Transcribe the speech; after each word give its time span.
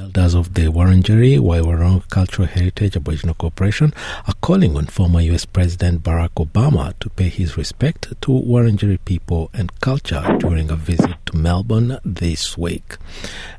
Elders 0.00 0.32
of 0.32 0.54
the 0.54 0.62
Wurundjeri 0.62 1.38
Woi 1.38 2.08
Cultural 2.08 2.48
Heritage 2.48 2.96
Aboriginal 2.96 3.34
Corporation 3.34 3.92
are 4.26 4.32
calling 4.40 4.74
on 4.74 4.86
former 4.86 5.20
U.S. 5.20 5.44
President 5.44 6.02
Barack 6.02 6.30
Obama 6.42 6.98
to 7.00 7.10
pay 7.10 7.28
his 7.28 7.58
respect 7.58 8.08
to 8.22 8.30
Wurundjeri 8.30 8.98
people 9.04 9.50
and 9.52 9.78
culture 9.80 10.24
during 10.38 10.70
a 10.70 10.74
visit 10.74 11.16
to 11.26 11.36
Melbourne 11.36 11.98
this 12.02 12.56
week. 12.56 12.96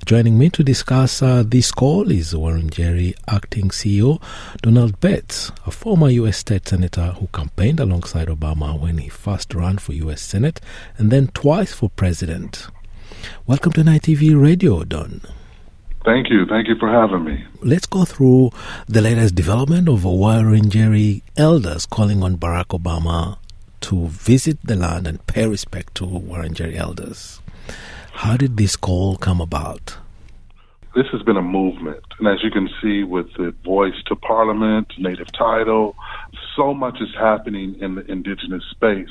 Joining 0.04 0.39
me 0.39 0.49
to 0.49 0.63
discuss 0.63 1.21
uh, 1.21 1.43
this 1.46 1.71
call 1.71 2.09
is 2.09 2.34
Wurundjeri 2.34 3.14
Acting 3.28 3.70
CEO 3.70 4.20
Donald 4.64 5.00
Betts, 5.00 5.52
a 5.68 5.71
former 5.71 6.10
U.S. 6.10 6.38
State 6.38 6.68
Senator 6.68 7.12
who 7.20 7.28
campaigned 7.28 7.80
alongside 7.80 8.30
Obama 8.30 8.80
when 8.80 8.98
he 8.98 9.10
first 9.10 9.54
ran 9.54 9.78
for 9.78 9.94
U.S. 9.94 10.21
Senate 10.23 10.60
and 10.98 11.12
then 11.12 11.28
twice 11.28 11.71
for 11.71 11.92
President. 11.92 12.68
Welcome 13.46 13.73
to 13.73 13.82
NITV 13.84 14.42
Radio, 14.42 14.84
Don. 14.84 15.21
Thank 16.04 16.29
you. 16.31 16.45
Thank 16.47 16.68
you 16.68 16.75
for 16.79 16.89
having 16.89 17.23
me. 17.23 17.45
Let's 17.61 17.86
go 17.86 18.05
through 18.05 18.49
the 18.88 19.02
latest 19.02 19.35
development 19.35 19.88
of 19.88 19.99
Wurundjeri 20.02 21.21
elders 21.38 21.85
calling 21.85 22.23
on 22.23 22.38
Barack 22.38 22.67
Obama 22.67 23.38
to 23.81 24.07
visit 24.07 24.57
the 24.63 24.76
land 24.76 25.05
and 25.05 25.26
pay 25.27 25.48
respect 25.48 25.93
to 25.95 26.05
Wurundjeri 26.05 26.76
elders. 26.76 27.40
How 28.13 28.35
did 28.35 28.57
this 28.57 28.76
call 28.76 29.16
come 29.17 29.40
about? 29.41 29.98
This 30.95 31.05
has 31.13 31.21
been 31.21 31.38
a 31.38 31.41
movement. 31.41 32.04
And 32.20 32.27
as 32.27 32.43
you 32.43 32.52
can 32.52 32.70
see 32.81 33.04
with 33.04 33.27
the 33.38 33.55
voice 33.63 33.93
to 34.07 34.15
parliament, 34.15 34.91
native 34.98 35.31
title, 35.31 35.95
so 36.55 36.73
much 36.73 36.98
is 36.99 37.13
happening 37.18 37.77
in 37.79 37.95
the 37.95 38.12
indigenous 38.12 38.63
space. 38.71 39.09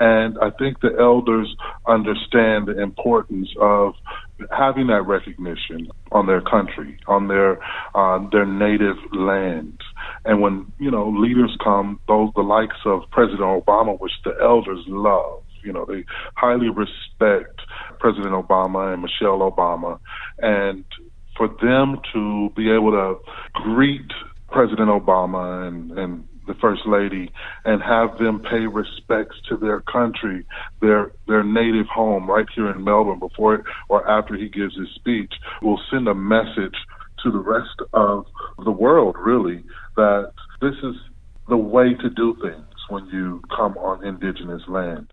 And 0.00 0.36
I 0.42 0.50
think 0.50 0.80
the 0.80 0.94
elders 0.98 1.56
understand 1.86 2.66
the 2.66 2.80
importance 2.80 3.48
of 3.58 3.94
having 4.50 4.88
that 4.88 5.02
recognition 5.06 5.88
on 6.12 6.26
their 6.26 6.40
country, 6.40 6.98
on 7.06 7.28
their 7.28 7.58
uh, 7.94 8.18
their 8.30 8.46
native 8.46 8.96
land. 9.12 9.80
And 10.24 10.40
when 10.40 10.72
you 10.78 10.90
know 10.90 11.08
leaders 11.08 11.56
come, 11.62 12.00
those 12.08 12.30
the 12.34 12.42
likes 12.42 12.76
of 12.84 13.02
President 13.10 13.40
Obama, 13.40 13.98
which 14.00 14.12
the 14.24 14.34
elders 14.42 14.84
love, 14.86 15.42
you 15.62 15.72
know, 15.72 15.84
they 15.84 16.04
highly 16.36 16.68
respect 16.68 17.60
President 17.98 18.34
Obama 18.34 18.92
and 18.92 19.02
Michelle 19.02 19.50
Obama, 19.50 19.98
and 20.38 20.84
for 21.36 21.48
them 21.62 22.00
to 22.12 22.50
be 22.56 22.70
able 22.70 22.92
to 22.92 23.16
greet 23.54 24.10
President 24.50 24.88
Obama 24.88 25.66
and 25.66 25.98
and 25.98 26.28
the 26.46 26.54
first 26.54 26.82
lady 26.86 27.30
and 27.64 27.82
have 27.82 28.18
them 28.18 28.40
pay 28.40 28.66
respects 28.66 29.36
to 29.48 29.56
their 29.56 29.80
country, 29.80 30.46
their 30.80 31.12
their 31.26 31.42
native 31.42 31.86
home 31.86 32.28
right 32.28 32.46
here 32.54 32.70
in 32.70 32.84
Melbourne 32.84 33.18
before 33.18 33.64
or 33.88 34.08
after 34.08 34.36
he 34.36 34.48
gives 34.48 34.76
his 34.76 34.88
speech 34.94 35.32
will 35.62 35.80
send 35.90 36.08
a 36.08 36.14
message 36.14 36.76
to 37.22 37.30
the 37.30 37.38
rest 37.38 37.80
of 37.92 38.26
the 38.64 38.70
world 38.70 39.16
really 39.18 39.64
that 39.96 40.32
this 40.60 40.74
is 40.82 40.94
the 41.48 41.56
way 41.56 41.94
to 41.94 42.10
do 42.10 42.36
things 42.42 42.66
when 42.88 43.06
you 43.06 43.40
come 43.54 43.76
on 43.78 44.04
indigenous 44.04 44.62
land. 44.68 45.12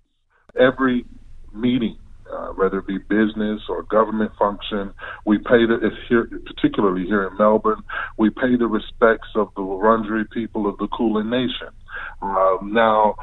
Every 0.60 1.06
meeting 1.54 1.98
uh, 2.32 2.48
whether 2.50 2.80
it 2.80 2.88
be 2.88 2.98
business 2.98 3.62
or 3.70 3.84
government 3.84 4.32
function. 4.38 4.94
We 5.26 5.38
pay 5.38 5.66
the, 5.66 5.92
here, 6.08 6.30
particularly 6.46 7.06
here 7.06 7.28
in 7.28 7.38
Melbourne, 7.38 7.84
we 8.18 8.30
pay 8.30 8.56
the 8.58 8.68
respects 8.68 9.30
of 9.36 9.50
the 9.56 9.62
Wurundjeri 9.62 10.30
people 10.32 10.68
of 10.68 10.78
the 10.78 10.88
Kulin 10.88 11.30
Nation. 11.30 11.70
Uh, 12.22 12.58
now, 12.64 13.16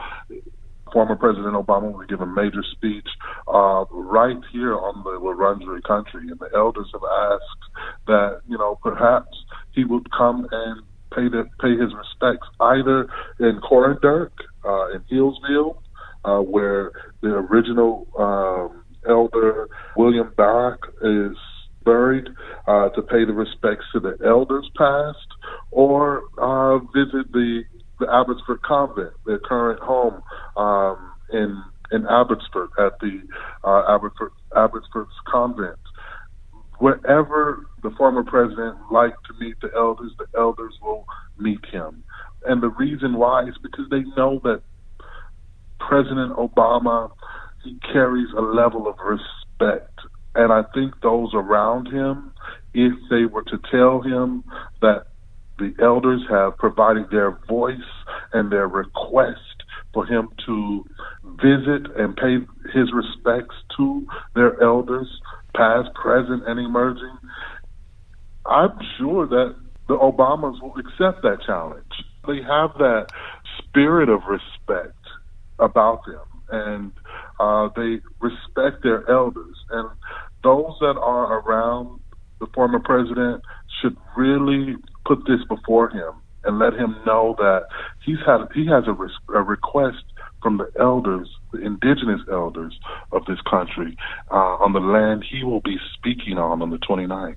former 0.93 1.17
President 1.17 1.55
Obama 1.55 1.93
will 1.93 2.07
give 2.07 2.21
a 2.21 2.27
major 2.27 2.63
speech 2.73 3.07
uh, 3.47 3.85
right 3.91 4.39
here 4.53 4.75
on 4.75 5.03
the 5.05 5.19
Wurundjeri 5.21 5.83
country, 5.83 6.29
and 6.29 6.39
the 6.39 6.51
elders 6.55 6.89
have 6.93 7.03
asked 7.33 7.83
that 8.07 8.41
you 8.49 8.59
know 8.59 8.79
perhaps 8.83 9.37
he 9.73 9.85
would 9.85 10.11
come 10.11 10.47
and 10.51 10.83
pay 11.15 11.29
the, 11.29 11.45
pay 11.61 11.71
his 11.71 11.93
respects 11.95 12.47
either 12.61 13.09
in 13.41 13.61
Coranderrk, 13.61 14.31
uh, 14.65 14.91
in 14.93 15.01
Healesville, 15.11 15.79
uh, 16.25 16.41
where 16.41 16.93
the 17.23 17.29
original 17.29 18.07
um, 18.19 18.85
Elder 19.09 19.69
William 19.97 20.33
Barak 20.37 20.81
is 21.03 21.37
buried 21.85 22.29
uh, 22.67 22.91
to 22.91 23.03
pay 23.03 23.25
the 23.25 23.33
respects 23.33 23.85
to 23.93 24.01
the 24.01 24.17
elders 24.27 24.69
past, 24.77 25.27
or 25.71 26.23
uh, 26.39 26.79
visit 26.95 27.33
the 27.33 27.63
the 27.99 28.07
Abbotsford 28.13 28.63
Convent, 28.63 29.13
their 29.27 29.41
current 29.41 29.81
home 29.81 30.23
um, 30.57 31.13
in 31.33 31.63
in 31.91 32.07
Abbotsford 32.07 32.69
at 32.79 32.99
the 33.01 33.23
uh, 33.65 33.95
Abbotsford 33.95 34.33
Abbotsford's 34.57 35.11
Convent. 35.27 35.79
Wherever 36.79 37.67
the 37.83 37.91
former 37.99 38.23
president 38.23 38.77
liked 38.93 39.19
to 39.27 39.45
meet 39.45 39.57
the 39.61 39.71
elders, 39.77 40.13
the 40.19 40.27
elders 40.39 40.75
will 40.81 41.07
meet 41.37 41.65
him. 41.73 42.05
And 42.47 42.63
the 42.63 42.69
reason 42.69 43.15
why 43.15 43.49
is 43.49 43.55
because 43.63 43.87
they 43.91 44.05
know 44.17 44.41
that 44.45 44.63
President 45.81 46.37
Obama 46.37 47.11
carries 47.93 48.29
a 48.37 48.41
level 48.41 48.87
of 48.89 48.97
respect. 48.99 49.99
And 50.35 50.53
I 50.53 50.63
think 50.75 51.01
those 51.03 51.31
around 51.35 51.87
him, 51.89 52.33
if 52.75 52.93
they 53.11 53.25
were 53.25 53.45
to 53.45 53.59
tell 53.71 54.03
him 54.03 54.45
that 54.81 55.07
the 55.59 55.75
elders 55.83 56.23
have 56.31 56.57
provided 56.57 57.11
their 57.11 57.39
voice 57.49 57.77
and 58.33 58.53
their 58.53 58.69
request 58.69 59.41
for 59.93 60.07
him 60.07 60.29
to 60.47 60.85
visit 61.43 61.91
and 61.97 62.17
pay 62.17 62.39
his 62.73 62.93
respects 62.93 63.57
to 63.77 64.07
their 64.35 64.63
elders, 64.63 65.09
past, 65.55 65.93
present, 65.95 66.47
and 66.47 66.61
emerging, 66.61 67.19
I'm 68.47 68.79
sure 68.99 69.27
that 69.27 69.57
the 69.89 69.97
Obamas 69.97 70.63
will 70.63 70.75
accept 70.79 71.23
that 71.23 71.39
challenge. 71.45 71.85
They 72.27 72.43
have 72.43 72.77
that 72.79 73.09
spirit 73.59 74.09
of 74.09 74.21
respect 74.29 74.95
about 75.59 76.05
them. 76.07 76.27
And 76.51 76.93
uh, 77.39 77.69
they 77.77 78.01
respect 78.21 78.83
their 78.83 79.09
elders, 79.11 79.57
and 79.71 79.89
those 80.43 80.75
that 80.81 80.97
are 81.01 81.41
around 81.41 82.01
the 82.41 82.47
former 82.55 82.81
president 82.81 83.43
should 83.81 83.97
really 84.17 84.77
put 85.07 85.19
this 85.27 85.41
before 85.49 85.91
him 85.91 86.13
and 86.45 86.59
let 86.59 86.73
him 86.75 86.97
know 87.07 87.35
that 87.39 87.65
he's 88.05 88.19
had 88.25 88.47
he 88.55 88.67
has 88.67 88.85
a, 88.87 88.93
res- 88.93 89.11
a 89.35 89.43
request 89.43 90.05
from 90.43 90.59
the 90.59 90.71
elders, 90.81 91.29
the 91.53 91.61
indigenous 91.61 92.21
elders 92.31 92.79
of 93.13 93.25
this 93.27 93.41
country, 93.51 93.97
uh, 94.31 94.57
on 94.63 94.73
the 94.73 94.81
land 94.81 95.25
he 95.29 95.43
will 95.45 95.61
be 95.61 95.77
speaking 95.95 96.39
on 96.39 96.63
on 96.63 96.71
the 96.71 96.79
29th. 96.79 97.37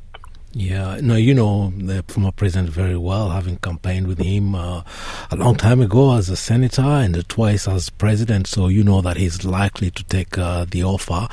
Yeah, 0.53 0.99
no, 1.01 1.15
you 1.15 1.33
know 1.33 1.71
the 1.77 2.03
former 2.09 2.31
president 2.33 2.69
very 2.69 2.97
well, 2.97 3.29
having 3.29 3.55
campaigned 3.57 4.07
with 4.07 4.19
him 4.19 4.53
uh, 4.53 4.83
a 5.31 5.35
long 5.37 5.55
time 5.55 5.79
ago 5.81 6.15
as 6.15 6.27
a 6.29 6.35
senator 6.35 6.81
and 6.81 7.27
twice 7.29 7.69
as 7.69 7.89
president. 7.89 8.47
So 8.47 8.67
you 8.67 8.83
know 8.83 8.99
that 9.01 9.15
he's 9.15 9.45
likely 9.45 9.91
to 9.91 10.03
take 10.03 10.37
uh, 10.37 10.65
the 10.69 10.83
offer. 10.83 11.29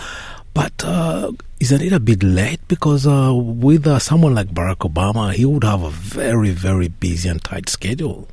But 0.54 0.84
uh, 0.84 1.32
isn't 1.60 1.82
it 1.82 1.92
a 1.92 2.00
bit 2.00 2.22
late? 2.22 2.60
Because 2.68 3.06
uh, 3.06 3.32
with 3.34 3.86
uh, 3.88 3.98
someone 3.98 4.34
like 4.34 4.48
Barack 4.48 4.88
Obama, 4.88 5.32
he 5.32 5.44
would 5.44 5.64
have 5.64 5.82
a 5.82 5.90
very, 5.90 6.50
very 6.50 6.88
busy 6.88 7.28
and 7.28 7.42
tight 7.42 7.68
schedule. 7.68 8.28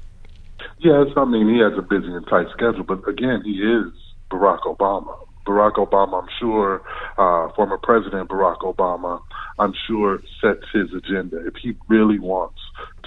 Yes, 0.79 1.07
I 1.17 1.25
mean 1.25 1.49
he 1.49 1.59
has 1.61 1.73
a 1.77 1.81
busy 1.81 2.11
and 2.13 2.25
tight 2.27 2.47
schedule, 2.51 2.83
but 2.83 3.07
again, 3.07 3.41
he 3.43 3.53
is 3.53 3.91
Barack 4.29 4.61
Obama. 4.61 5.17
Barack 5.45 5.73
Obama, 5.75 6.23
I'm 6.23 6.29
sure, 6.39 6.81
uh, 7.17 7.53
former 7.53 7.77
President 7.77 8.29
Barack 8.29 8.59
Obama, 8.61 9.21
I'm 9.57 9.73
sure 9.87 10.19
sets 10.41 10.65
his 10.73 10.93
agenda. 10.93 11.45
If 11.45 11.55
he 11.61 11.75
really 11.87 12.19
wants 12.19 12.59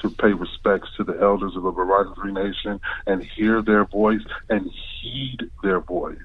to 0.02 0.10
pay 0.10 0.32
respects 0.32 0.88
to 0.96 1.04
the 1.04 1.18
elders 1.20 1.52
of 1.56 1.62
the 1.62 1.72
Wurundjeri 1.72 2.32
Nation 2.32 2.80
and 3.06 3.22
hear 3.36 3.62
their 3.62 3.84
voice 3.84 4.22
and 4.48 4.70
heed 5.00 5.50
their 5.62 5.80
voice, 5.80 6.16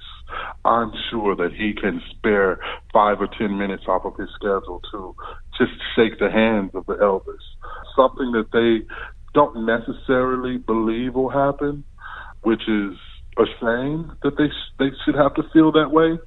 I'm 0.65 0.91
sure 1.09 1.35
that 1.35 1.53
he 1.53 1.73
can 1.73 2.01
spare 2.09 2.59
five 2.93 3.19
or 3.19 3.27
ten 3.27 3.57
minutes 3.57 3.83
off 3.87 4.05
of 4.05 4.15
his 4.17 4.29
schedule 4.35 4.81
to 4.91 5.15
just 5.57 5.73
shake 5.95 6.19
the 6.19 6.31
hands 6.31 6.71
of 6.73 6.85
the 6.85 6.97
elders. 7.01 7.43
Something 7.95 8.31
that 8.31 8.51
they 8.53 8.85
don't 9.33 9.65
necessarily 9.65 10.57
believe 10.57 11.15
will 11.15 11.29
happen, 11.29 11.83
which 12.41 12.61
is 12.67 12.93
a 13.37 13.45
shame 13.59 14.15
that 14.23 14.37
they 14.37 14.47
sh- 14.47 14.73
they 14.79 14.91
should 15.03 15.15
have 15.15 15.33
to 15.35 15.43
feel 15.51 15.71
that 15.73 15.91
way. 15.91 16.17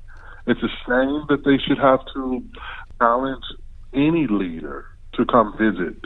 It's 0.46 0.62
a 0.62 0.72
shame 0.86 1.24
that 1.28 1.44
they 1.44 1.58
should 1.66 1.78
have 1.78 2.00
to 2.14 2.42
challenge 2.98 3.44
any 3.96 4.26
leader 4.28 4.84
to 5.14 5.24
come 5.24 5.56
visit, 5.58 5.98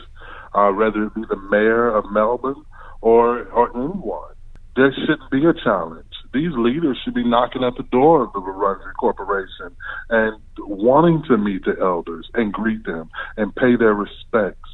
uh, 0.53 0.71
whether 0.71 1.03
it 1.03 1.15
be 1.15 1.21
the 1.29 1.35
mayor 1.49 1.89
of 1.89 2.05
Melbourne 2.11 2.63
or 3.01 3.43
or 3.49 3.69
anyone. 3.75 4.33
There 4.75 4.93
shouldn't 4.93 5.29
be 5.29 5.45
a 5.45 5.53
challenge. 5.53 6.05
These 6.33 6.51
leaders 6.55 6.97
should 7.03 7.13
be 7.13 7.27
knocking 7.27 7.63
at 7.63 7.75
the 7.75 7.83
door 7.83 8.23
of 8.23 8.31
the 8.31 8.39
Wurundjeri 8.39 8.93
Corporation 8.97 9.75
and 10.09 10.41
wanting 10.59 11.23
to 11.27 11.37
meet 11.37 11.65
the 11.65 11.75
elders 11.81 12.29
and 12.33 12.53
greet 12.53 12.85
them 12.85 13.09
and 13.35 13.53
pay 13.53 13.75
their 13.75 13.93
respects. 13.93 14.69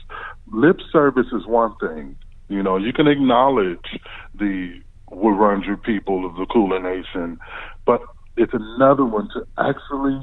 Lip 0.52 0.78
service 0.92 1.25
is 1.34 1.48
one 1.48 1.75
thing. 1.78 2.16
You 2.48 2.62
know, 2.62 2.78
you 2.78 2.94
can 2.94 3.08
acknowledge 3.08 4.00
the 4.36 4.80
Wurundjeri 5.12 5.81
people 5.81 6.28
of 6.28 6.36
the 6.36 6.46
Kulin 6.46 6.84
Nation, 6.84 7.40
but 7.86 8.02
it's 8.36 8.54
another 8.54 9.04
one 9.04 9.30
to 9.34 9.48
actually 9.58 10.22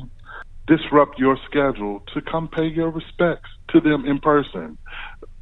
disrupt 0.67 1.19
your 1.19 1.37
schedule 1.49 2.03
to 2.15 2.21
come 2.21 2.49
pay 2.49 2.67
your 2.67 2.91
respects 2.91 3.51
to 3.71 3.81
them 3.81 4.05
in 4.07 4.19
person. 4.19 4.79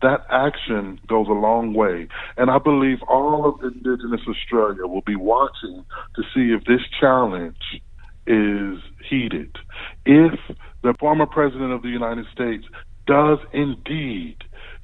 That 0.00 0.26
action 0.30 0.98
goes 1.06 1.28
a 1.28 1.32
long 1.32 1.74
way. 1.74 2.08
And 2.36 2.50
I 2.50 2.58
believe 2.58 2.98
all 3.08 3.48
of 3.48 3.62
Indigenous 3.62 4.22
Australia 4.28 4.86
will 4.86 5.02
be 5.02 5.16
watching 5.16 5.84
to 6.16 6.22
see 6.34 6.52
if 6.52 6.64
this 6.64 6.80
challenge 7.00 7.82
is 8.26 8.78
heeded. 9.08 9.56
If 10.04 10.38
the 10.82 10.94
former 10.98 11.26
president 11.26 11.72
of 11.72 11.82
the 11.82 11.88
United 11.88 12.26
States 12.32 12.64
does 13.06 13.38
indeed 13.52 14.36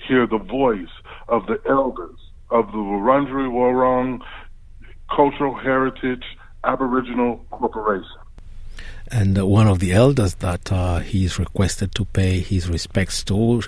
hear 0.06 0.26
the 0.26 0.38
voice 0.38 0.86
of 1.28 1.46
the 1.46 1.60
elders 1.68 2.18
of 2.50 2.66
the 2.66 2.78
Wurundjeri 2.78 3.50
Wurrung 3.50 4.20
Cultural 5.14 5.54
Heritage 5.54 6.24
Aboriginal 6.64 7.44
Corporation. 7.50 8.27
And 9.10 9.38
uh, 9.38 9.46
one 9.46 9.66
of 9.66 9.78
the 9.78 9.92
elders 9.92 10.34
that 10.36 10.70
uh, 10.70 10.98
he's 10.98 11.38
requested 11.38 11.94
to 11.94 12.04
pay 12.04 12.40
his 12.40 12.68
respects 12.68 13.24
to 13.24 13.62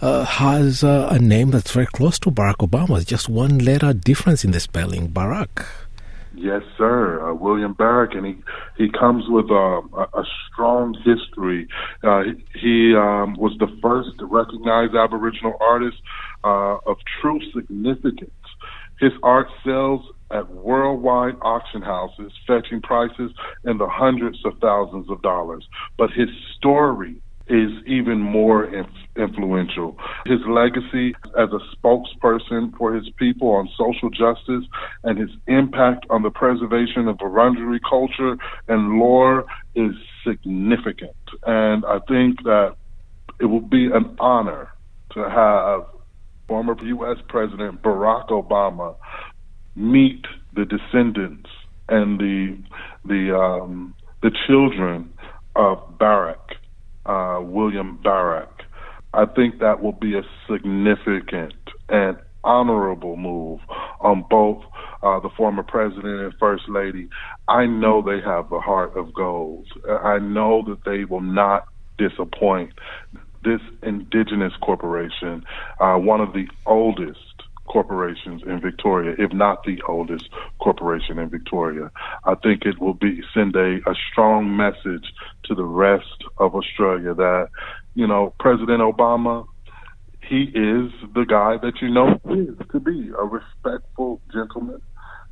uh, 0.00 0.24
has 0.24 0.84
uh, 0.84 1.08
a 1.10 1.18
name 1.18 1.50
that's 1.50 1.72
very 1.72 1.86
close 1.86 2.18
to 2.20 2.30
Barack 2.30 2.56
Obama's, 2.56 3.04
just 3.04 3.28
one 3.28 3.58
letter 3.58 3.92
difference 3.92 4.44
in 4.44 4.50
the 4.50 4.60
spelling, 4.60 5.08
Barack. 5.08 5.66
Yes, 6.34 6.62
sir. 6.78 7.22
Uh, 7.22 7.34
William 7.34 7.74
Barak, 7.74 8.14
and 8.14 8.26
he 8.26 8.36
he 8.76 8.90
comes 8.90 9.24
with 9.28 9.50
uh, 9.50 9.54
a, 9.54 10.08
a 10.14 10.24
strong 10.50 10.94
history. 11.04 11.68
Uh, 12.02 12.22
he 12.54 12.94
um, 12.96 13.34
was 13.34 13.54
the 13.58 13.68
first 13.82 14.10
recognized 14.20 14.94
Aboriginal 14.94 15.54
artist 15.60 15.98
uh, 16.42 16.78
of 16.86 16.96
true 17.20 17.38
significance. 17.54 18.30
His 18.98 19.12
art 19.22 19.48
sells 19.64 20.00
at 20.32 20.50
worldwide 20.50 21.34
auction 21.42 21.82
houses, 21.82 22.32
fetching 22.46 22.80
prices 22.80 23.30
in 23.64 23.78
the 23.78 23.88
hundreds 23.88 24.44
of 24.44 24.58
thousands 24.60 25.10
of 25.10 25.20
dollars. 25.22 25.66
But 25.98 26.10
his 26.10 26.28
story 26.56 27.16
is 27.48 27.70
even 27.86 28.20
more 28.20 28.64
inf- 28.64 28.86
influential. 29.16 29.96
His 30.26 30.38
legacy 30.46 31.14
as 31.38 31.48
a 31.52 31.60
spokesperson 31.76 32.76
for 32.78 32.94
his 32.94 33.08
people 33.18 33.50
on 33.50 33.68
social 33.76 34.10
justice 34.10 34.64
and 35.04 35.18
his 35.18 35.30
impact 35.46 36.06
on 36.08 36.22
the 36.22 36.30
preservation 36.30 37.08
of 37.08 37.18
Wurundjeri 37.18 37.80
culture 37.88 38.36
and 38.68 38.98
lore 38.98 39.44
is 39.74 39.92
significant. 40.26 41.16
And 41.44 41.84
I 41.84 41.98
think 42.08 42.42
that 42.44 42.76
it 43.40 43.46
will 43.46 43.60
be 43.60 43.86
an 43.86 44.16
honor 44.20 44.68
to 45.14 45.28
have 45.28 45.82
former 46.46 46.76
U.S. 46.80 47.18
President 47.28 47.82
Barack 47.82 48.28
Obama 48.28 48.94
meet 49.74 50.24
the 50.54 50.64
descendants 50.64 51.50
and 51.88 52.18
the 52.18 52.58
the 53.04 53.36
um, 53.36 53.94
the 54.22 54.30
children 54.46 55.12
of 55.56 55.98
Barak 55.98 56.56
uh, 57.06 57.40
William 57.42 57.98
Barak. 58.02 58.62
I 59.14 59.26
think 59.26 59.58
that 59.60 59.82
will 59.82 59.92
be 59.92 60.16
a 60.16 60.22
significant 60.50 61.54
and 61.88 62.16
honorable 62.44 63.16
move 63.16 63.60
on 64.00 64.24
both 64.28 64.62
uh, 65.02 65.20
the 65.20 65.28
former 65.36 65.62
president 65.62 66.20
and 66.20 66.34
first 66.40 66.64
lady. 66.68 67.08
I 67.48 67.66
know 67.66 68.02
they 68.02 68.20
have 68.24 68.50
the 68.50 68.60
heart 68.60 68.96
of 68.96 69.12
gold. 69.12 69.66
I 69.88 70.18
know 70.18 70.64
that 70.66 70.84
they 70.84 71.04
will 71.04 71.20
not 71.20 71.66
disappoint. 71.98 72.72
This 73.44 73.60
indigenous 73.82 74.52
corporation, 74.62 75.44
uh, 75.80 75.96
one 75.96 76.20
of 76.20 76.32
the 76.32 76.46
oldest 76.64 77.41
corporations 77.72 78.42
in 78.46 78.60
Victoria, 78.60 79.14
if 79.18 79.32
not 79.32 79.64
the 79.64 79.80
oldest 79.88 80.28
corporation 80.60 81.18
in 81.18 81.30
Victoria. 81.30 81.90
I 82.24 82.34
think 82.34 82.66
it 82.66 82.78
will 82.78 82.94
be 82.94 83.22
send 83.32 83.56
a, 83.56 83.78
a 83.86 83.94
strong 84.10 84.56
message 84.56 85.06
to 85.44 85.54
the 85.54 85.64
rest 85.64 86.24
of 86.36 86.54
Australia 86.54 87.14
that, 87.14 87.48
you 87.94 88.06
know, 88.06 88.34
President 88.38 88.80
Obama, 88.80 89.46
he 90.28 90.42
is 90.44 90.92
the 91.14 91.24
guy 91.28 91.56
that 91.62 91.80
you 91.80 91.90
know 91.90 92.20
is 92.30 92.56
to 92.70 92.80
be 92.80 93.10
a 93.18 93.24
respectful 93.24 94.20
gentleman 94.32 94.80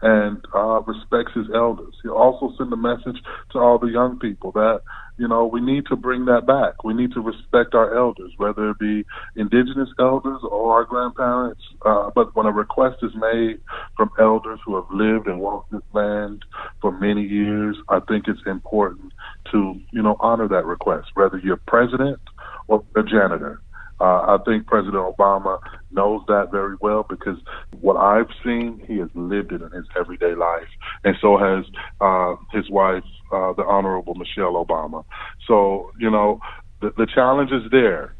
and 0.02 0.42
uh, 0.54 0.80
respects 0.82 1.32
his 1.34 1.46
elders. 1.54 1.94
He'll 2.02 2.12
also 2.12 2.54
send 2.56 2.72
a 2.72 2.76
message 2.76 3.18
to 3.52 3.58
all 3.58 3.78
the 3.78 3.88
young 3.88 4.18
people 4.18 4.52
that 4.52 4.80
you 5.20 5.28
know 5.28 5.44
we 5.44 5.60
need 5.60 5.84
to 5.86 5.96
bring 5.96 6.24
that 6.24 6.46
back. 6.46 6.82
We 6.82 6.94
need 6.94 7.12
to 7.12 7.20
respect 7.20 7.74
our 7.74 7.94
elders, 7.94 8.32
whether 8.38 8.70
it 8.70 8.78
be 8.78 9.04
indigenous 9.36 9.90
elders 9.98 10.40
or 10.42 10.72
our 10.72 10.84
grandparents. 10.84 11.60
Uh, 11.84 12.08
but 12.14 12.34
when 12.34 12.46
a 12.46 12.52
request 12.52 12.96
is 13.02 13.12
made 13.14 13.60
from 13.98 14.10
elders 14.18 14.60
who 14.64 14.76
have 14.76 14.90
lived 14.90 15.26
and 15.26 15.38
walked 15.38 15.72
this 15.72 15.82
land 15.92 16.46
for 16.80 16.90
many 16.90 17.22
years, 17.22 17.76
I 17.90 18.00
think 18.00 18.28
it's 18.28 18.40
important 18.46 19.12
to 19.52 19.78
you 19.92 20.02
know 20.02 20.16
honor 20.20 20.48
that 20.48 20.64
request, 20.64 21.08
whether 21.12 21.36
you're 21.36 21.60
president 21.68 22.20
or 22.68 22.82
a 22.96 23.02
janitor. 23.02 23.60
Uh, 24.00 24.38
I 24.38 24.38
think 24.46 24.66
President 24.66 24.94
Obama 24.94 25.58
knows 25.90 26.22
that 26.28 26.50
very 26.50 26.76
well 26.80 27.04
because 27.06 27.36
what 27.82 27.98
I've 27.98 28.30
seen, 28.42 28.82
he 28.88 28.96
has 28.96 29.10
lived 29.14 29.52
it 29.52 29.60
in 29.60 29.70
his 29.72 29.84
everyday 29.94 30.34
life, 30.34 30.68
and 31.04 31.14
so 31.20 31.36
has 31.36 31.66
uh, 32.00 32.36
his 32.50 32.70
wife, 32.70 33.04
uh, 33.32 33.52
the 33.54 33.62
Honorable 33.62 34.14
Michelle 34.14 34.64
Obama. 34.64 35.04
So 35.46 35.92
you 35.98 36.10
know, 36.10 36.40
the, 36.80 36.92
the 36.96 37.06
challenge 37.06 37.50
is 37.52 37.70
there. 37.70 38.14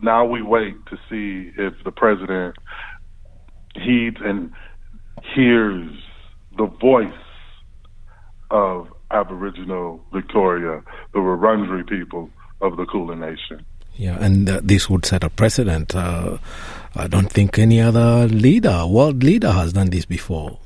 Now 0.00 0.24
we 0.24 0.42
wait 0.42 0.74
to 0.86 0.96
see 1.08 1.52
if 1.58 1.74
the 1.84 1.90
president 1.92 2.56
heeds 3.74 4.16
and 4.24 4.52
hears 5.34 5.90
the 6.56 6.66
voice 6.66 7.12
of 8.50 8.88
Aboriginal 9.10 10.04
Victoria, 10.12 10.82
the 11.12 11.18
Wurundjeri 11.18 11.88
people 11.88 12.30
of 12.60 12.76
the 12.76 12.86
Kulin 12.86 13.20
Nation. 13.20 13.64
Yeah, 13.94 14.16
and 14.20 14.48
uh, 14.48 14.60
this 14.62 14.88
would 14.88 15.04
set 15.04 15.22
a 15.22 15.30
precedent. 15.30 15.94
Uh, 15.94 16.38
I 16.94 17.08
don't 17.08 17.30
think 17.30 17.58
any 17.58 17.80
other 17.80 18.26
leader, 18.26 18.86
world 18.86 19.22
leader, 19.22 19.52
has 19.52 19.74
done 19.74 19.90
this 19.90 20.06
before. 20.06 20.58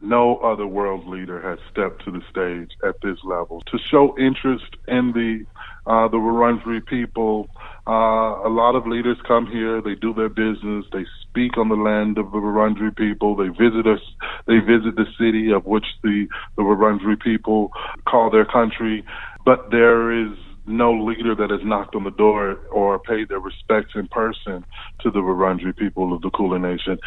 No 0.00 0.36
other 0.36 0.66
world 0.66 1.08
leader 1.08 1.40
has 1.40 1.58
stepped 1.70 2.04
to 2.04 2.12
the 2.12 2.22
stage 2.30 2.70
at 2.84 3.00
this 3.02 3.18
level 3.24 3.62
to 3.62 3.78
show 3.78 4.16
interest 4.16 4.76
in 4.86 5.12
the 5.12 5.44
uh, 5.86 6.06
the 6.06 6.18
Wurundjeri 6.18 6.86
people. 6.86 7.48
Uh, 7.86 8.46
a 8.46 8.50
lot 8.50 8.76
of 8.76 8.86
leaders 8.86 9.16
come 9.26 9.46
here. 9.46 9.80
They 9.80 9.94
do 9.96 10.14
their 10.14 10.28
business. 10.28 10.84
They 10.92 11.04
speak 11.22 11.56
on 11.58 11.68
the 11.68 11.74
land 11.74 12.18
of 12.18 12.30
the 12.30 12.38
Wurundjeri 12.38 12.94
people. 12.94 13.34
They 13.34 13.48
visit 13.48 13.86
us. 13.88 14.00
They 14.46 14.58
visit 14.58 14.94
the 14.94 15.06
city 15.18 15.50
of 15.50 15.66
which 15.66 15.86
the 16.04 16.28
the 16.56 16.62
Wurundjeri 16.62 17.20
people 17.20 17.72
call 18.06 18.30
their 18.30 18.44
country. 18.44 19.04
But 19.44 19.70
there 19.70 20.12
is 20.12 20.36
no 20.66 20.92
leader 20.92 21.34
that 21.34 21.50
has 21.50 21.60
knocked 21.64 21.96
on 21.96 22.04
the 22.04 22.10
door 22.10 22.58
or 22.70 22.98
paid 23.00 23.30
their 23.30 23.40
respects 23.40 23.94
in 23.96 24.06
person 24.08 24.64
to 25.00 25.10
the 25.10 25.20
Wurundjeri 25.20 25.76
people 25.76 26.12
of 26.12 26.22
the 26.22 26.30
Kulin 26.30 26.62
Nation. 26.62 26.98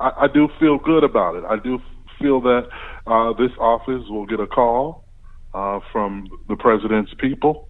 I, 0.00 0.12
I 0.22 0.26
do 0.28 0.48
feel 0.58 0.78
good 0.78 1.04
about 1.04 1.36
it. 1.36 1.44
I 1.44 1.56
do 1.56 1.80
feel 2.20 2.40
that 2.42 2.68
uh, 3.06 3.32
this 3.34 3.52
office 3.58 4.04
will 4.08 4.26
get 4.26 4.40
a 4.40 4.46
call 4.46 5.04
uh, 5.54 5.80
from 5.92 6.28
the 6.48 6.56
president's 6.56 7.12
people. 7.18 7.68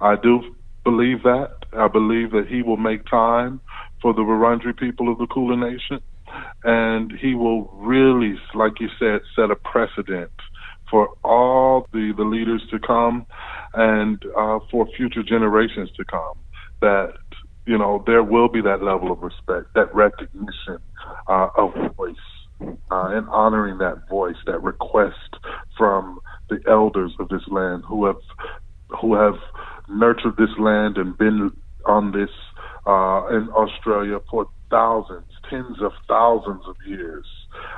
I 0.00 0.16
do 0.16 0.40
believe 0.84 1.22
that. 1.22 1.52
I 1.72 1.88
believe 1.88 2.30
that 2.32 2.46
he 2.48 2.62
will 2.62 2.76
make 2.76 3.04
time 3.06 3.60
for 4.02 4.12
the 4.12 4.20
Wurundjeri 4.20 4.76
people 4.76 5.10
of 5.10 5.18
the 5.18 5.26
Kulin 5.26 5.60
Nation, 5.60 6.00
and 6.64 7.12
he 7.20 7.34
will 7.34 7.70
really, 7.74 8.34
like 8.54 8.80
you 8.80 8.88
said, 8.98 9.20
set 9.34 9.50
a 9.50 9.56
precedent 9.56 10.30
for 10.90 11.08
all 11.24 11.86
the, 11.92 12.12
the 12.16 12.22
leaders 12.22 12.62
to 12.70 12.78
come 12.78 13.26
and 13.74 14.22
uh, 14.38 14.58
for 14.70 14.86
future 14.96 15.22
generations 15.22 15.90
to 15.96 16.04
come 16.04 16.34
that 16.80 17.12
you 17.66 17.76
know 17.76 18.04
there 18.06 18.22
will 18.22 18.48
be 18.48 18.60
that 18.60 18.82
level 18.82 19.10
of 19.10 19.20
respect 19.20 19.66
that 19.74 19.92
recognition 19.94 20.78
uh, 21.28 21.48
of 21.56 21.72
voice 21.96 22.14
uh, 22.60 23.08
and 23.10 23.28
honoring 23.28 23.78
that 23.78 24.08
voice 24.08 24.36
that 24.46 24.62
request 24.62 25.36
from 25.76 26.18
the 26.48 26.58
elders 26.68 27.12
of 27.18 27.28
this 27.28 27.46
land 27.48 27.82
who 27.86 28.06
have 28.06 28.16
who 29.00 29.14
have 29.14 29.34
nurtured 29.88 30.36
this 30.36 30.56
land 30.58 30.96
and 30.96 31.16
been 31.18 31.50
on 31.86 32.12
this 32.12 32.30
uh, 32.86 33.26
in 33.28 33.48
Australia 33.50 34.18
for 34.30 34.46
thousands, 34.70 35.26
tens 35.48 35.80
of 35.80 35.92
thousands 36.08 36.62
of 36.66 36.76
years. 36.86 37.24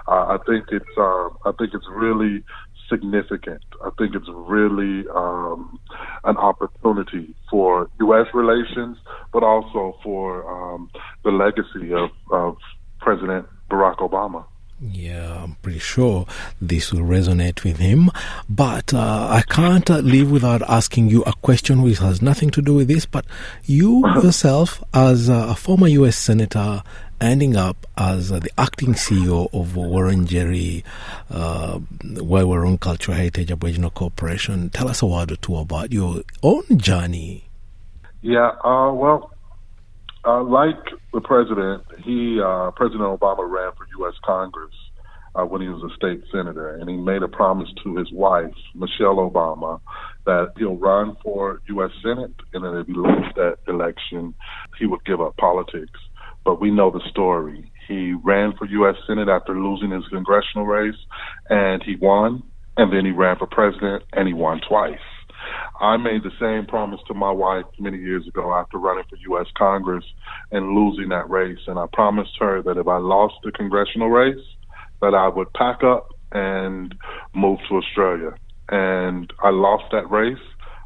Uh, 0.06 0.37
I 0.37 0.38
think 0.47 0.66
it's 0.70 0.97
uh, 0.97 1.28
I 1.44 1.52
think 1.58 1.75
it's 1.75 1.87
really 1.90 2.44
significant. 2.88 3.62
I 3.85 3.90
think 3.99 4.14
it's 4.14 4.28
really 4.28 5.04
um, 5.14 5.78
an 6.25 6.37
opportunity 6.37 7.35
for 7.50 7.88
U.S. 8.00 8.26
relations, 8.32 8.97
but 9.32 9.42
also 9.42 9.97
for 10.02 10.49
um, 10.50 10.90
the 11.25 11.30
legacy 11.30 11.92
of, 11.92 12.11
of 12.30 12.56
President 13.00 13.47
Barack 13.70 13.99
Obama. 13.99 14.44
Yeah, 14.80 15.42
I'm 15.42 15.56
pretty 15.56 15.80
sure 15.80 16.26
this 16.61 16.92
will 16.92 17.00
resonate 17.00 17.64
with 17.64 17.78
him. 17.78 18.11
But 18.49 18.94
uh, 18.94 19.28
I 19.28 19.42
can't 19.49 19.90
uh, 19.90 19.99
leave 19.99 20.30
without 20.30 20.62
asking 20.62 21.08
you 21.08 21.23
a 21.25 21.32
question 21.32 21.82
which 21.82 21.99
has 21.99 22.23
nothing 22.23 22.50
to 22.50 22.62
do 22.62 22.75
with 22.75 22.88
this. 22.88 23.04
But 23.04 23.26
you 23.64 24.06
yourself, 24.23 24.82
as 24.94 25.28
a 25.28 25.56
former 25.56 25.88
U.S. 25.88 26.16
Senator, 26.16 26.82
ending 27.20 27.56
up 27.56 27.87
as 27.97 28.30
uh, 28.30 28.38
the 28.38 28.50
acting 28.58 28.94
CEO 28.94 29.47
of 29.52 29.73
Wurundjeri 29.75 30.85
uh, 31.30 31.78
Woi-wurrung 32.02 32.78
Cultural 32.78 33.16
Heritage 33.16 33.50
Aboriginal 33.50 33.90
Corporation, 33.90 34.70
tell 34.70 34.88
us 34.88 35.02
a 35.02 35.06
word 35.06 35.32
or 35.32 35.37
two 35.37 35.56
about 35.56 35.92
your 35.92 36.23
own 36.42 36.64
journey. 36.78 37.44
Yeah, 38.23 38.50
uh, 38.64 38.92
well, 38.92 39.32
uh, 40.28 40.42
like 40.44 40.76
the 41.14 41.20
president, 41.20 41.82
he 42.04 42.40
uh, 42.44 42.70
President 42.73 43.02
Obama 43.02 43.49
ran 43.49 43.73
for 43.76 43.87
U.S. 44.00 44.14
Congress 44.25 44.75
uh, 45.35 45.44
when 45.44 45.62
he 45.62 45.68
was 45.68 45.82
a 45.82 45.94
state 45.97 46.23
senator, 46.30 46.76
and 46.76 46.88
he 46.88 46.97
made 46.97 47.23
a 47.23 47.28
promise 47.28 47.68
to 47.82 47.97
his 47.97 48.12
wife 48.12 48.52
Michelle 48.75 49.16
Obama 49.16 49.80
that 50.26 50.52
he'll 50.58 50.76
run 50.76 51.16
for 51.23 51.62
U.S. 51.68 51.90
Senate, 52.02 52.35
and 52.52 52.62
then 52.64 52.76
if 52.76 52.87
he 52.87 52.92
loses 52.92 53.32
that 53.37 53.56
election, 53.68 54.35
he 54.78 54.85
would 54.85 55.04
give 55.06 55.20
up 55.20 55.37
politics. 55.38 55.99
But 56.44 56.61
we 56.61 56.70
know 56.70 56.90
the 56.90 57.00
story. 57.11 57.73
He 57.87 58.12
ran 58.23 58.52
for 58.58 58.66
U.S. 58.66 58.97
Senate 59.06 59.28
after 59.28 59.58
losing 59.58 59.90
his 59.90 60.06
congressional 60.08 60.66
race, 60.66 60.99
and 61.49 61.82
he 61.82 61.97
won. 61.97 62.42
And 62.76 62.92
then 62.92 63.04
he 63.04 63.11
ran 63.11 63.37
for 63.38 63.47
president, 63.47 64.04
and 64.12 64.28
he 64.28 64.35
won 64.35 64.61
twice. 64.68 65.00
I 65.80 65.97
made 65.97 66.23
the 66.23 66.33
same 66.40 66.66
promise 66.66 67.00
to 67.09 67.14
my 67.14 67.30
wife 67.30 67.64
many 67.78 67.99
years 67.99 68.26
ago 68.26 68.52
after 68.52 68.78
running 68.78 69.04
for 69.09 69.16
U.S. 69.30 69.47
Congress 69.57 70.04
and 70.50 70.75
losing 70.75 71.09
that 71.11 71.30
race. 71.30 71.59
And 71.66 71.78
I 71.78 71.87
promised 71.92 72.33
her 72.40 72.62
that 72.62 72.76
if 72.76 72.88
I 72.88 72.99
lost 72.99 73.35
the 73.45 73.52
congressional 73.52 74.11
race, 74.11 74.45
that 75.00 75.14
I 75.14 75.28
would 75.28 75.52
pack 75.52 75.85
up 75.85 76.09
and 76.33 76.95
move 77.35 77.59
to 77.68 77.76
Australia. 77.76 78.35
And 78.68 79.33
I 79.42 79.50
lost 79.50 79.85
that 79.92 80.11
race. 80.11 80.37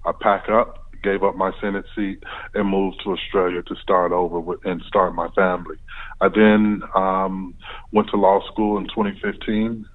I 0.05 0.13
pack 0.21 0.49
up, 0.49 0.87
gave 1.03 1.23
up 1.23 1.37
my 1.37 1.53
Senate 1.61 1.87
seat, 1.97 2.23
and 2.55 2.69
moved 2.69 3.01
to 3.05 3.13
Australia 3.13 3.63
to 3.63 3.75
start 3.83 4.13
over 4.13 4.39
with, 4.39 4.61
and 4.65 4.83
start 4.87 5.15
my 5.15 5.29
family. 5.31 5.77
I 6.21 6.29
then 6.29 6.83
um, 6.95 7.55
went 7.93 8.09
to 8.11 8.17
law 8.17 8.41
school 8.53 8.79
in 8.79 8.85
2015 8.85 9.87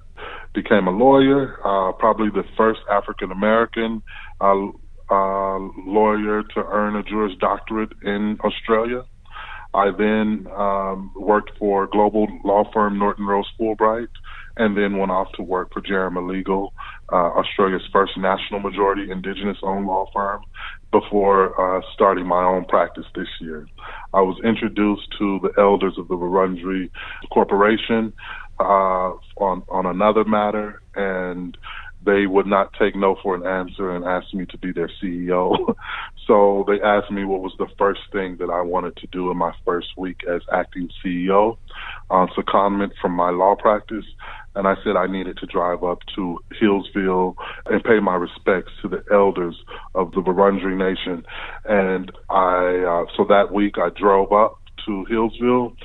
became 0.57 0.87
a 0.87 0.91
lawyer, 1.05 1.41
uh, 1.63 1.91
probably 1.91 2.29
the 2.31 2.47
first 2.57 2.79
African 2.89 3.31
American 3.31 4.01
uh, 4.41 4.65
uh, 5.09 5.59
lawyer 5.85 6.41
to 6.55 6.59
earn 6.79 6.95
a 6.95 7.03
Juris 7.03 7.35
Doctorate 7.39 7.93
in 8.01 8.39
Australia. 8.43 9.03
I 9.75 9.91
then 9.91 10.47
um, 10.57 11.11
worked 11.15 11.51
for 11.59 11.85
global 11.85 12.25
law 12.43 12.63
firm 12.73 12.97
Norton 12.97 13.27
Rose 13.27 13.45
Fulbright, 13.59 14.13
and 14.55 14.75
then 14.75 14.97
went 14.97 15.11
off 15.11 15.27
to 15.35 15.43
work 15.43 15.71
for 15.71 15.81
Jeremy 15.81 16.21
Legal, 16.21 16.73
uh, 17.13 17.29
Australia's 17.39 17.87
first 17.93 18.13
national 18.17 18.59
majority 18.59 19.11
Indigenous-owned 19.11 19.85
law 19.85 20.09
firm, 20.11 20.41
before 20.91 21.39
uh, 21.61 21.81
starting 21.93 22.25
my 22.25 22.43
own 22.43 22.65
practice 22.65 23.05
this 23.13 23.27
year. 23.39 23.67
I 24.15 24.21
was 24.21 24.37
introduced 24.43 25.07
to 25.19 25.39
the 25.43 25.51
elders 25.61 25.95
of 25.99 26.07
the 26.07 26.15
Wurundjeri 26.15 26.89
Corporation 27.31 28.13
uh, 28.59 29.13
on 29.37 29.63
on 29.69 29.85
another 29.85 30.23
matter, 30.23 30.81
and 30.95 31.57
they 32.05 32.25
would 32.25 32.47
not 32.47 32.73
take 32.79 32.95
no 32.95 33.17
for 33.21 33.35
an 33.35 33.45
answer 33.45 33.93
and 33.93 34.05
asked 34.05 34.33
me 34.33 34.45
to 34.45 34.57
be 34.57 34.71
their 34.71 34.89
CEO. 35.01 35.75
so 36.27 36.63
they 36.67 36.81
asked 36.81 37.11
me 37.11 37.25
what 37.25 37.41
was 37.41 37.53
the 37.57 37.67
first 37.77 38.01
thing 38.11 38.37
that 38.37 38.49
I 38.49 38.61
wanted 38.61 38.95
to 38.97 39.07
do 39.07 39.29
in 39.31 39.37
my 39.37 39.53
first 39.65 39.89
week 39.97 40.21
as 40.29 40.41
acting 40.53 40.89
CEO 41.03 41.57
on 42.09 42.29
secondment 42.29 42.91
from 43.01 43.11
my 43.11 43.29
law 43.29 43.55
practice. 43.55 44.05
And 44.55 44.67
I 44.67 44.75
said 44.83 44.95
I 44.95 45.07
needed 45.07 45.37
to 45.37 45.45
drive 45.47 45.83
up 45.83 45.99
to 46.15 46.39
Healesville 46.59 47.35
and 47.65 47.83
pay 47.83 47.99
my 47.99 48.15
respects 48.15 48.71
to 48.81 48.87
the 48.87 49.03
elders 49.11 49.55
of 49.93 50.11
the 50.11 50.21
Wurundjeri 50.21 50.77
Nation. 50.77 51.25
And 51.65 52.11
I, 52.29 53.03
uh, 53.03 53.11
so 53.15 53.25
that 53.25 53.51
week 53.51 53.75
I 53.77 53.89
drove 53.89 54.31
up 54.31 54.59
to 54.87 55.05
Healesville. 55.11 55.75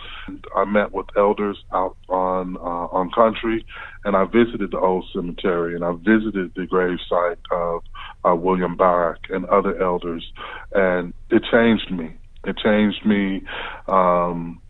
I 0.57 0.65
met 0.65 0.93
with 0.93 1.07
elders 1.17 1.63
out 1.73 1.97
on 2.09 2.57
uh, 2.57 2.89
on 2.97 3.11
country, 3.11 3.67
and 4.05 4.17
I 4.17 4.25
visited 4.25 4.71
the 4.71 4.79
old 4.79 5.05
cemetery, 5.13 5.75
and 5.75 5.85
I 5.85 5.93
visited 5.93 6.53
the 6.55 6.67
gravesite 6.67 7.39
of 7.51 7.83
uh, 8.25 8.35
William 8.35 8.77
Barak 8.77 9.19
and 9.29 9.45
other 9.47 9.81
elders, 9.83 10.25
and 10.73 11.13
it 11.31 11.43
changed 11.51 11.91
me. 11.91 12.17
It 12.45 12.57
changed 12.57 13.05
me 13.05 13.43
um, 13.89 14.61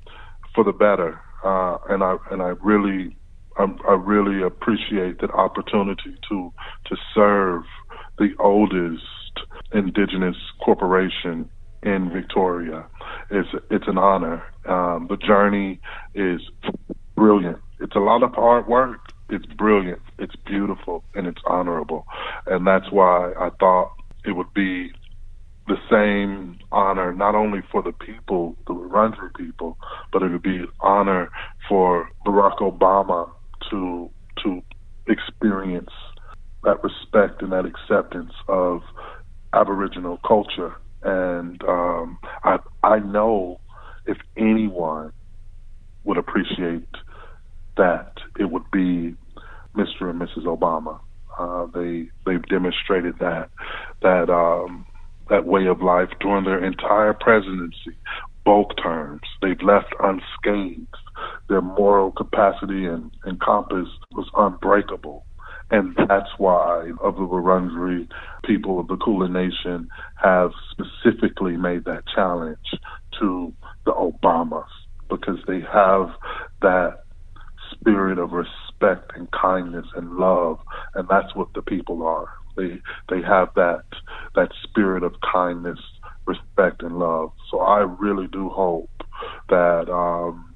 for 0.55 0.65
the 0.65 0.73
better, 0.73 1.21
uh, 1.45 1.79
and 1.89 2.03
I 2.03 2.17
and 2.31 2.43
I 2.43 2.55
really 2.63 3.17
I 3.59 3.93
really 3.93 4.43
appreciate 4.43 5.21
that 5.21 5.31
opportunity 5.31 6.17
to 6.31 6.53
to 6.87 6.97
serve 7.15 7.65
the 8.19 8.31
oldest 8.39 9.05
indigenous 9.73 10.37
corporation 10.65 11.49
in 11.83 12.11
Victoria. 12.13 12.87
It's 13.33 13.49
it's 13.71 13.89
an 13.89 13.97
honor. 13.97 14.43
Um, 14.67 15.07
the 15.09 15.17
journey 15.17 15.81
is 16.15 16.43
brilliant. 17.17 17.59
It's 17.81 17.97
a 17.97 18.01
lot 18.01 18.23
of 18.23 18.35
hard 18.35 18.67
work. 18.67 19.01
It's 19.31 19.47
brilliant. 19.47 20.03
It's 20.19 20.37
beautiful 20.47 21.03
and 21.15 21.27
it's 21.27 21.41
honorable, 21.47 22.05
and 22.47 22.67
that's 22.67 22.93
why 22.93 23.33
I 23.41 23.49
thought 23.59 23.93
it 24.27 24.33
would 24.33 24.53
be 24.53 24.93
the 25.67 25.77
same 25.91 26.59
honor 26.73 27.15
not 27.15 27.35
only 27.35 27.61
for 27.71 27.83
the 27.83 27.93
people, 27.93 28.55
the 28.67 28.75
Wurundjeri 28.75 29.35
people, 29.35 29.79
but 30.13 30.23
it 30.23 30.31
would 30.31 30.43
be 30.43 30.57
an 30.57 30.69
honor 30.81 31.31
for 31.67 32.11
Barack 32.27 32.59
Obama 32.59 33.31
to 33.71 34.11
to 34.45 34.61
experience 35.07 35.91
that 36.65 36.85
respect 36.85 37.41
and 37.41 37.53
that 37.53 37.65
acceptance 37.65 38.33
of 38.49 38.83
Aboriginal 39.55 40.19
culture 40.27 40.77
and 41.03 41.63
um, 41.65 42.19
I 42.83 42.99
know 42.99 43.61
if 44.07 44.19
anyone 44.37 45.13
would 46.05 46.19
appreciate 46.19 46.89
that, 47.77 48.15
it 48.39 48.51
would 48.51 48.71
be 48.73 49.15
Mr. 49.77 50.11
and 50.11 50.21
Mrs. 50.21 50.45
Obama. 50.45 51.01
Uh, 51.39 51.67
they 51.75 52.09
they've 52.27 52.47
demonstrated 52.49 53.19
that 53.21 53.49
that 54.03 54.29
um, 54.29 54.85
that 55.31 55.47
way 55.47 55.67
of 55.67 55.81
life 55.81 56.11
during 56.21 56.45
their 56.45 56.63
entire 56.63 57.15
presidency, 57.15 57.97
both 58.45 58.69
terms. 58.83 59.23
They've 59.41 59.63
left 59.63 59.95
unscathed. 60.01 60.87
Their 61.49 61.63
moral 61.63 62.11
capacity 62.11 62.87
and, 62.87 63.11
and 63.25 63.41
compass 63.41 63.89
was 64.13 64.29
unbreakable. 64.37 65.25
And 65.73 65.97
that's 65.97 66.29
why 66.37 66.91
of 67.01 67.17
the 67.17 67.23
Wurundjeri 67.23 68.07
people 68.45 68.79
of 68.79 68.89
the 68.89 68.99
Kulin 68.99 69.33
Nation 69.33 69.89
have 70.17 70.51
specifically 70.71 71.57
made 71.57 71.87
that 71.87 72.05
challenge 72.15 72.59
to 73.19 73.55
the 73.87 73.93
Obamas 73.93 74.67
because 75.09 75.39
they 75.49 75.61
have 75.61 76.11
that 76.61 76.99
spirit 77.73 78.19
of 78.19 78.33
respect 78.33 79.13
and 79.17 79.29
kindness 79.31 79.87
and 79.97 80.17
love, 80.17 80.59
and 80.95 81.09
that's 81.09 81.35
what 81.35 81.49
the 81.55 81.63
people 81.63 82.07
are. 82.07 82.29
They 82.55 82.79
they 83.09 83.23
have 83.23 83.49
that 83.57 83.85
that 84.35 84.51
spirit 84.65 85.03
of 85.03 85.15
kindness, 85.33 85.79
respect, 86.27 86.83
and 86.83 86.99
love. 86.99 87.31
So 87.51 87.61
I 87.61 87.81
really 87.99 88.27
do 88.27 88.51
hope 88.51 88.91
that 89.49 89.89
um, 89.91 90.55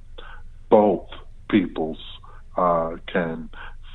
both 0.69 1.07
peoples 1.51 1.99
uh, 2.59 2.97
can 3.11 3.49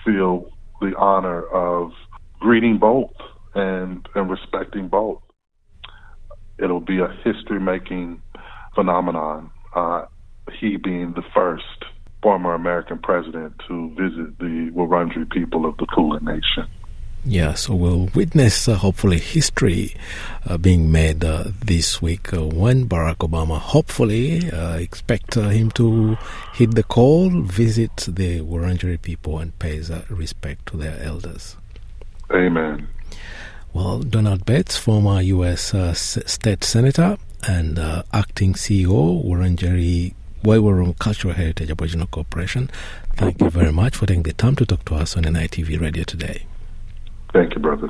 feel 0.03 0.47
the 0.81 0.93
honor 0.97 1.43
of 1.43 1.91
greeting 2.39 2.77
both 2.79 3.11
and 3.55 4.05
and 4.15 4.29
respecting 4.29 4.87
both. 4.89 5.19
It'll 6.61 6.81
be 6.81 6.99
a 6.99 7.07
history 7.23 7.59
making 7.59 8.21
phenomenon. 8.75 9.51
Uh, 9.75 10.05
he 10.59 10.77
being 10.77 11.13
the 11.15 11.23
first 11.33 11.63
former 12.21 12.53
American 12.53 12.99
president 12.99 13.53
to 13.67 13.89
visit 13.91 14.37
the 14.39 14.69
Wurundjeri 14.75 15.29
people 15.31 15.65
of 15.65 15.77
the 15.77 15.87
Kulin 15.93 16.25
Nation. 16.25 16.67
Yeah, 17.23 17.53
so 17.53 17.75
we'll 17.75 18.09
witness 18.15 18.67
uh, 18.67 18.75
hopefully 18.75 19.19
history 19.19 19.95
uh, 20.47 20.57
being 20.57 20.91
made 20.91 21.23
uh, 21.23 21.45
this 21.63 22.01
week 22.01 22.33
uh, 22.33 22.43
when 22.43 22.89
Barack 22.89 23.17
Obama 23.17 23.59
hopefully 23.59 24.49
uh, 24.49 24.77
expect 24.77 25.37
uh, 25.37 25.49
him 25.49 25.69
to 25.71 26.17
hit 26.53 26.73
the 26.73 26.81
call, 26.81 27.29
visit 27.29 27.95
the 28.09 28.39
Wurundjeri 28.41 28.99
people, 28.99 29.37
and 29.37 29.57
pays 29.59 29.91
respect 30.09 30.65
to 30.67 30.77
their 30.77 30.99
elders. 31.03 31.57
Amen. 32.31 32.87
Well, 33.71 33.99
Donald 33.99 34.43
Bates, 34.45 34.77
former 34.77 35.21
U.S. 35.21 35.75
state 35.99 36.63
senator 36.63 37.17
and 37.47 37.77
acting 38.11 38.53
CEO, 38.53 39.23
Wurundjeri 39.23 40.15
Woi-wurrung 40.43 40.97
Cultural 40.97 41.35
Heritage 41.35 41.69
Aboriginal 41.69 42.07
Corporation, 42.07 42.71
thank 43.13 43.39
you 43.39 43.51
very 43.51 43.71
much 43.71 43.95
for 43.95 44.07
taking 44.07 44.23
the 44.23 44.33
time 44.33 44.55
to 44.55 44.65
talk 44.65 44.83
to 44.85 44.95
us 44.95 45.15
on 45.15 45.23
NITV 45.23 45.79
Radio 45.79 46.03
today. 46.03 46.45
Thank 47.33 47.55
you, 47.55 47.61
brother. 47.61 47.89